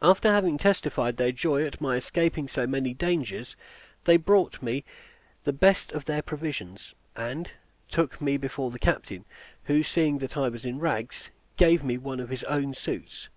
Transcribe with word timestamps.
After 0.00 0.32
having 0.32 0.56
testified 0.56 1.18
their 1.18 1.32
joy 1.32 1.66
at 1.66 1.82
my 1.82 1.96
escaping 1.96 2.48
so 2.48 2.66
many 2.66 2.94
dangers, 2.94 3.56
they 4.04 4.16
brought 4.16 4.62
me 4.62 4.86
the 5.44 5.52
best 5.52 5.92
of 5.92 6.06
their 6.06 6.22
provisions; 6.22 6.94
and 7.14 7.50
took 7.86 8.18
me 8.18 8.38
before 8.38 8.70
the 8.70 8.78
captain, 8.78 9.26
who, 9.64 9.82
seeing 9.82 10.16
that 10.20 10.34
I 10.34 10.48
was 10.48 10.64
in 10.64 10.78
rags, 10.78 11.28
gave 11.58 11.84
me 11.84 11.98
one 11.98 12.20
of 12.20 12.30
his 12.30 12.42
own 12.44 12.72
suits. 12.72 13.28